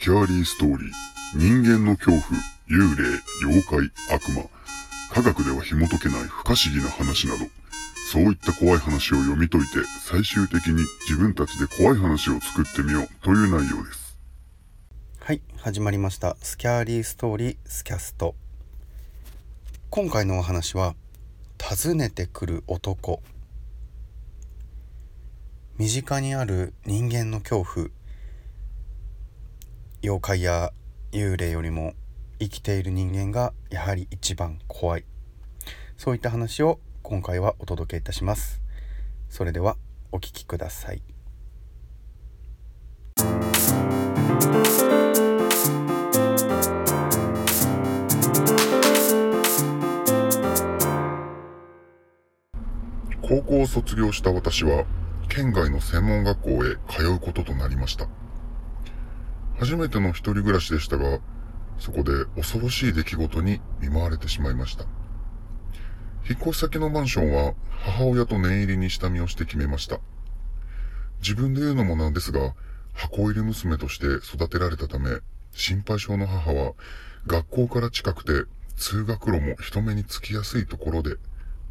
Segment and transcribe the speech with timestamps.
[0.00, 0.90] スキャーリーストーリー、
[1.34, 2.22] 人間の恐怖、
[2.70, 4.48] 幽霊、妖怪、悪魔、
[5.12, 7.44] 科学では紐解けない不可思議な話など、
[8.10, 13.08] そういった怖い話を読み解いて、最終的に自分たちで怖い話を作ってみよう。
[13.22, 14.16] という内容です。
[15.20, 15.42] はい。
[15.58, 16.34] 始まりました。
[16.40, 18.34] スキャーリーストーリースキャスト。
[19.90, 20.94] 今回のお話は
[21.62, 23.20] 訪ねてくる男。
[25.76, 27.99] 身近にある人間の恐怖。
[30.02, 30.72] 妖怪や
[31.12, 31.92] 幽霊よりも
[32.38, 35.04] 生きている人間がやはり一番怖い。
[35.98, 38.62] そういった話を今回はお届けいたします。
[39.28, 39.76] それでは
[40.10, 41.02] お聴きください。
[53.20, 54.86] 高校を卒業した私は、
[55.28, 58.08] 県外の専門学校へ通うこととなりました。
[59.60, 61.20] 初めての一人暮らしでしたが、
[61.78, 64.84] そこで恐ろしい出来事に見舞われてしまいました。
[66.26, 70.00] 引っ越し先のマンションは母親と念入りに下見をして決めました。
[71.20, 72.54] 自分で言うのもなんですが、
[72.94, 75.10] 箱入り娘として育てられたため、
[75.52, 76.72] 心配性の母は
[77.26, 81.16] 学校から近くて通学路も人目につきやすいところで、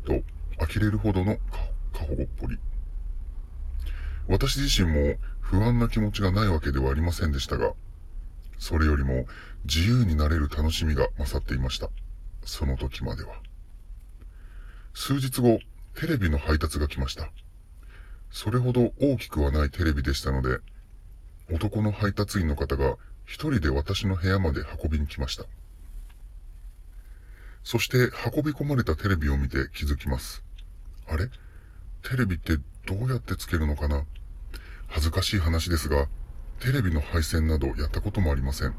[0.06, 0.22] と
[0.60, 1.38] 呆れるほどの
[1.92, 2.60] 過保護っぽり。
[4.28, 5.16] 私自身も
[5.50, 7.74] 不安な気持ちがないわけではありませんでしたが、
[8.60, 9.26] それよりも
[9.66, 11.90] 自由になれる楽しみが勝っていました。
[12.46, 13.34] その時までは。
[14.94, 15.60] 数日後、
[15.96, 17.32] テレビの配達が来ました。
[18.30, 20.60] それほど大きくはないテレビでしたので、
[21.52, 25.46] 男の配達員の方が一人で私の部屋まで運びに来ました。
[27.64, 30.44] そして運び込まれたテレビを見て気づきます。
[31.08, 31.26] あれ？
[32.08, 34.04] テレビってどうやってつけるのかな？
[34.90, 36.08] 恥ずかしい話ですが、
[36.60, 38.76] テレビの配線などやったこともありません。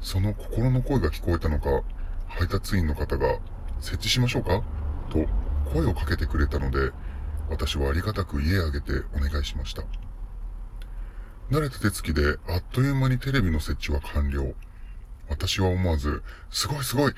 [0.00, 1.82] その心の声が聞こえたのか、
[2.28, 3.38] 配達員の方が、
[3.80, 4.62] 設置しましょうか
[5.10, 5.26] と
[5.72, 6.92] 声をかけてくれたので、
[7.50, 9.82] 私はありがたく家へあげてお願いしました。
[11.50, 14.54] 慣れた手つきであっという間にテレビの設置は完了。
[15.28, 17.12] 私は思わず、すごいすごい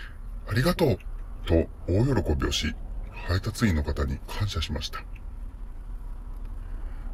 [0.49, 0.99] ありがとう
[1.47, 2.75] と大喜びをし、
[3.29, 5.05] 配達員の方に感謝しました。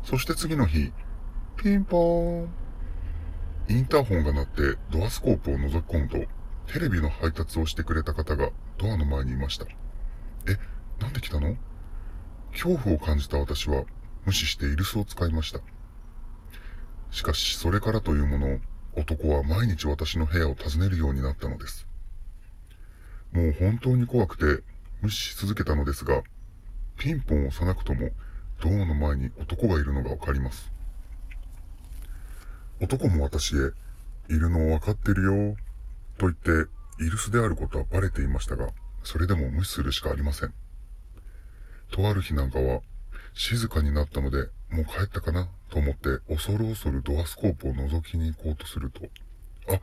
[0.09, 0.91] そして次の日、
[1.59, 2.49] ピンポーン。
[3.69, 6.17] インターホンが鳴ってドアスコープを覗き込むと、
[6.73, 8.49] テレビの配達をしてくれた方が
[8.79, 9.67] ドアの前にいました。
[9.67, 10.57] え、
[10.99, 11.59] なんで来たの？
[12.53, 13.85] 恐怖を感じた私は
[14.25, 15.61] 無視してイルスを使いました。
[17.11, 18.61] しかし、それからというもの、
[18.95, 21.87] 男は毎日私の部屋を訪ねるようになったのです。
[23.33, 24.65] もう本当に怖くて
[25.03, 26.23] 無視し続けたのですが、
[26.97, 28.09] ピンポンを押さなくとも
[28.61, 30.73] ドアの前に男がいるのがわかります。
[32.81, 33.59] 男も私へ、
[34.29, 35.57] いるのを分かってるよ、
[36.17, 36.71] と言って、
[37.01, 38.71] イルスであることはバレていましたが、
[39.03, 40.55] それでも無視するしかありません。
[41.91, 42.81] とある日なんかは、
[43.35, 49.01] 静かになったので、もう帰ったかなと思って恐る恐るドアスコープを覗きに行こうとすると、
[49.73, 49.81] あ、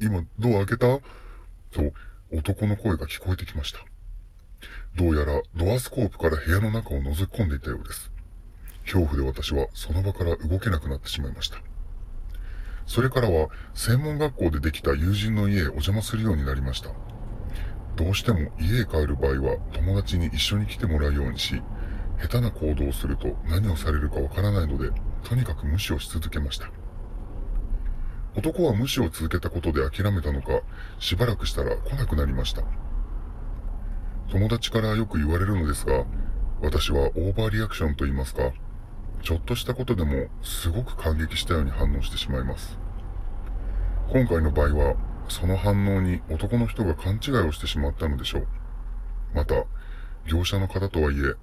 [0.00, 0.98] 今ドア開けた？
[1.70, 1.92] と
[2.32, 3.80] 男の声が聞こえてきました。
[4.96, 8.10] どうやらドアスコープから部屋の中を覗き込んでいたようです。
[8.84, 11.58] 恐怖で私はその場から動けなくなってしまいました。
[12.86, 16.90] それからは専門学校でできた友人の家へお邪魔するようになりました。
[17.96, 21.62] どうしても家へ帰る場合は友達に一緒に来てもらうようにし、
[22.20, 24.90] 下手な行動をすると何をされるかわからないので、
[25.22, 26.70] とにかく無視をし続けました。
[28.36, 30.60] 男は無視を続けたことで諦めたのか、
[30.98, 32.62] しばらくしたら来なくなりました。
[34.30, 36.04] 友達からよく言われるのですが、
[36.62, 38.52] 私はオーバーリアクションと言いますか、
[39.22, 42.78] ちょっとしたことでもすごく感激したように反応してしまいます。
[44.12, 44.94] 今回の場合は、
[45.28, 48.46] その反応に男の人が勘違いをしてしまったのでしょう。
[49.34, 49.64] また、
[50.28, 51.34] 業者の方とはいえ、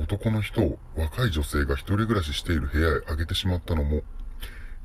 [0.00, 4.02] 男の人を若い女性が一人暮らししている部屋へあげてしまったのも、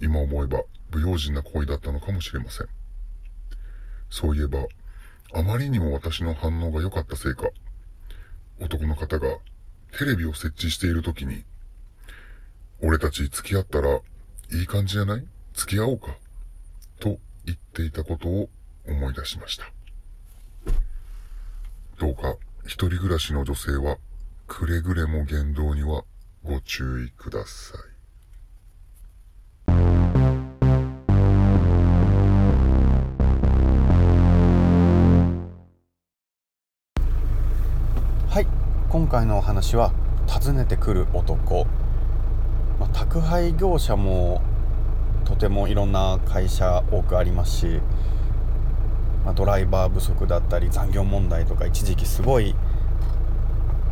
[0.02, 2.68] 今思えば不用心な行為だったのかもしれません。
[4.10, 4.66] そういえば、
[5.36, 7.50] あまりにも私の反応が良かったせいか、
[8.60, 9.28] 男の方が
[9.98, 11.44] テレビを設置している時に、
[12.82, 14.00] 俺たち付き合ったら
[14.52, 15.26] いい感じじゃない？
[15.54, 16.16] 付き合おうか？
[17.00, 18.50] と言っていたことを
[18.88, 19.66] 思い出しました。
[22.00, 23.98] どうか一人暮らしの女性は
[24.48, 26.04] くれぐれも言動には
[26.44, 27.93] ご注意ください。
[38.34, 38.48] はい。
[38.90, 39.94] 今回のお話は
[40.28, 41.68] 訪ねてくる男、
[42.80, 44.42] まあ、宅配業者も
[45.24, 47.80] とてもいろんな会社多くありますし、
[49.24, 52.56] まあ、ドライバー不足だったり残業問題とか一時期すごい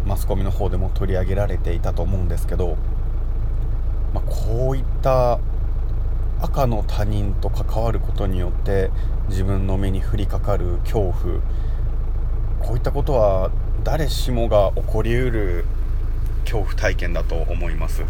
[0.08, 2.78] マスコミの方でも取り上げられていたと思うんですけど、
[4.12, 5.40] まあ、こういった
[6.42, 8.90] 赤の他人と関わることによって
[9.30, 11.14] 自分の目に降りかかる恐怖
[12.60, 13.52] こういったことは
[13.84, 15.66] 誰しもが起こりうる
[16.44, 18.04] 恐怖体験だと思います。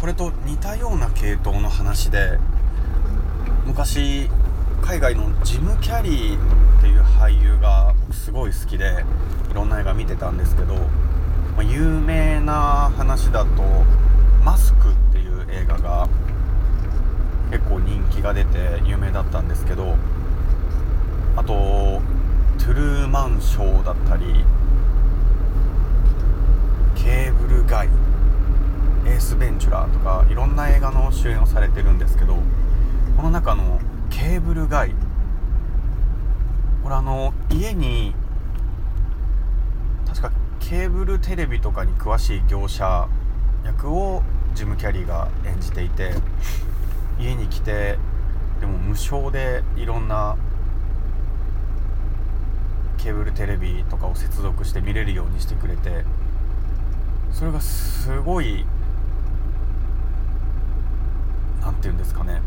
[0.00, 2.38] これと似たような系統の話で
[3.66, 4.30] 昔
[4.80, 6.38] 海外のジム・キャリー
[6.78, 9.04] っていう俳優がすごい好きで
[9.50, 10.76] いろんな映画見てたんですけど、
[11.56, 13.48] ま、有名な話だと
[14.44, 16.08] 「マスク」っていう映画が
[17.50, 19.96] 結構人気が出て有名だったんですけど
[21.34, 22.00] あと
[22.58, 24.44] 「トゥルーマンショー」だったり
[26.94, 27.88] 「ケーブルガイ」
[29.06, 32.36] エース・ベンチュラーとかいろんな映画の主演をされてるんですけど
[33.16, 33.80] この中の
[34.10, 34.94] ケーブルガイ
[36.82, 38.14] これあの家に
[40.06, 43.08] 確かケーブルテレビとかに詳しい業者
[43.64, 44.22] 役を
[44.54, 46.12] ジム・キャリーが演じていて
[47.18, 47.98] 家に来て
[48.60, 50.36] でも無償でいろんな
[53.08, 56.04] ケーブルテレビとかを接続して見れるようにしてくれて
[57.32, 58.66] それがすごい
[61.62, 62.42] 何て言うんですかね。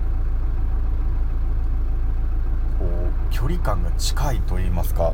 [2.78, 5.14] こう距離感が近いと言いますか。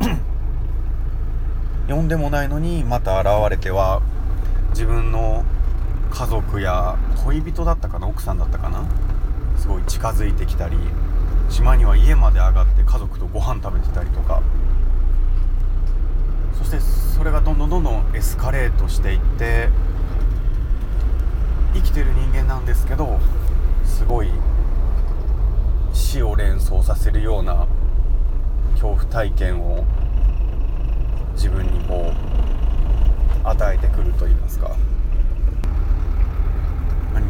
[1.86, 4.00] 呼んでもないのにまた現れては
[4.70, 5.44] 自分の
[6.10, 6.96] 家族や
[7.26, 8.86] 恋人だったかな奥さんだったかな
[9.58, 10.78] すごい近づいてきたり
[11.50, 14.40] 島には家まで上がって家族とご飯食べてたりとか。
[16.56, 19.70] そしてそれがどんどんどんどんエスカレートしていって
[21.74, 23.18] 生きてる人間なんですけど
[23.84, 24.30] すごい
[25.92, 27.66] 死を連想させるような
[28.72, 29.84] 恐怖体験を
[31.32, 32.12] 自分にこ
[33.44, 34.70] う与えてくると言いますか。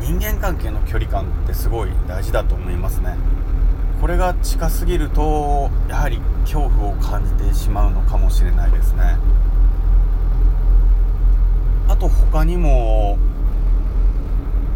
[0.00, 3.16] 人間関係の距離感ってすごい大事だと思いますね。
[4.00, 9.19] これが近すぎるとやはり恐怖を感じてしまうのかもしれないですね。
[11.87, 13.19] あと他にも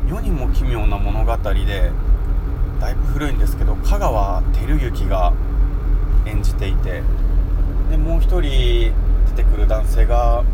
[0.06, 1.90] 世にも奇妙な物語で
[2.80, 5.32] だいぶ古いんですけど香川照之が
[6.26, 7.02] 演じていて
[7.90, 8.92] でもう一人
[9.36, 10.44] 出てくる男性が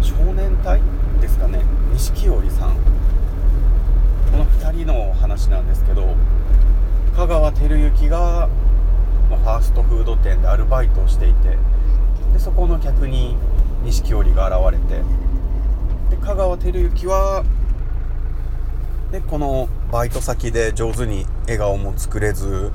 [0.00, 0.80] 少年隊
[1.20, 1.60] ですかね。
[1.92, 2.76] 錦織さん。
[4.30, 6.14] この2人の話なんですけど
[7.26, 8.48] 香川照之が
[9.28, 11.58] ファーストフード店でアルバイトをしていて
[12.32, 13.36] でそこの客に
[13.82, 15.02] 錦織が現れて
[16.08, 17.44] で香川照之は
[19.10, 22.70] でこのバイト先で上手に笑顔も作れず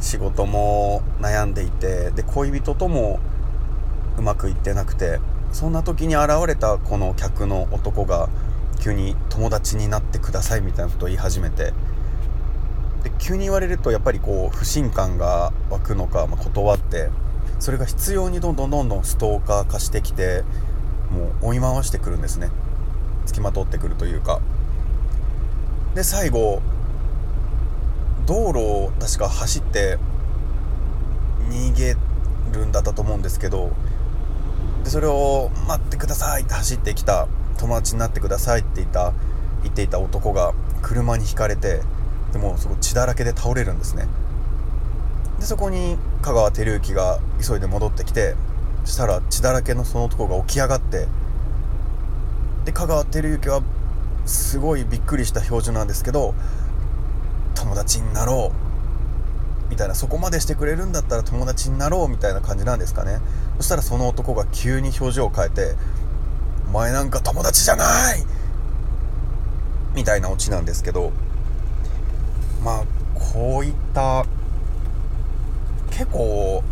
[0.00, 3.20] 仕事も悩んでいてで恋人とも
[4.18, 5.20] うまくいってなくて
[5.52, 8.28] そんな時に現れたこの客の男が
[8.80, 11.72] 急に友達になってくださいみたいなことを言い始めて
[13.18, 17.10] 急に言われるとやっぱりこう不信感が湧くのか、まあ、断って
[17.58, 20.44] それが必要にどんどんどんどんストーカー化してきて
[21.10, 22.50] もう追い回してくるんですね。
[23.26, 24.40] 付きまとってくるというか。
[25.94, 26.62] で最後
[28.26, 29.98] 道路を確か走って
[31.50, 31.96] 逃げ
[32.52, 33.72] るんだったと思うんですけど
[34.84, 37.26] でそれを「待ってください」って走ってきた
[37.56, 39.12] 友達になってくださいって言った
[39.62, 40.52] 言っていた男が
[40.82, 41.80] 車にひかれて
[42.32, 44.06] でもそこ血だらけで倒れるんですね
[45.40, 48.34] でそこに香川照之が急いで戻ってきて
[48.84, 51.06] したら血だらけのその男が起き上がって
[52.64, 53.62] で香川照之は
[54.26, 56.34] すごいびっくりした表情なんですけど
[57.54, 63.20] 友達になろうみたいなそこまでしてくれるんだったら友達になろうみたいな感じなんですかね
[63.58, 65.74] そしたらその男が急に表情を変えて
[66.68, 68.24] 「お前なんか友達じゃない!」
[69.94, 71.12] みたいなオチなんですけど
[72.62, 72.84] まあ
[73.14, 74.24] こういった
[75.90, 76.62] 結構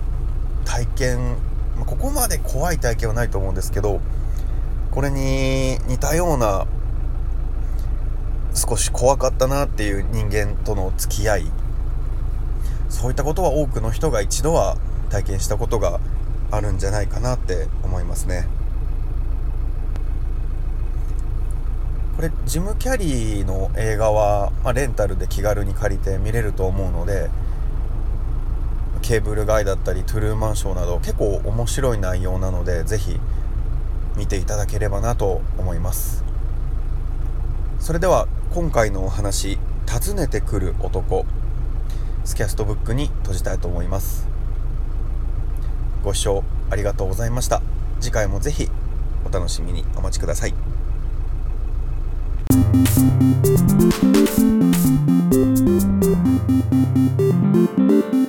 [0.65, 1.37] 体験
[1.85, 4.01] ここまで怖い体験はないと思うんですけど
[4.91, 6.67] これに似たような
[8.55, 11.47] 少し怖かったなっていう人間との付き合い
[12.89, 14.79] そういったことは多くの人が一度は
[15.11, 16.01] 体験したことが
[16.51, 18.47] あるんじゃないかなって思いますね。
[22.17, 27.29] これジム・キャリーの映画は、まあ、レンタルで気軽に借りて見れると思うので
[29.03, 33.21] ケーブルガイだったりトゥルーマンショーなど結構面白い内容なのでぜひ
[34.17, 36.25] 見ていただければなと思います。
[37.79, 41.27] それでは今回のお話「訪ねてくる男」
[42.25, 44.27] スキャストブックに閉じたいと思います。
[46.03, 47.61] ご視聴ありがとうございました。
[48.01, 48.71] 次回もぜひ
[49.27, 50.55] お楽しみにお待ちください
[52.57, 52.97] 「Thank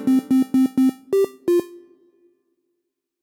[0.08, 0.17] you.